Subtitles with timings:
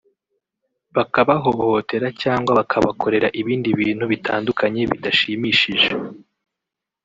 [0.95, 5.89] bakabahohoteracyangwa bakabakorera ibindi bintu bitandukanye bidashimishije